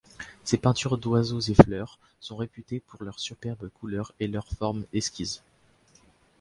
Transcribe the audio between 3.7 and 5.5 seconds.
couleurs et leurs formes exquises.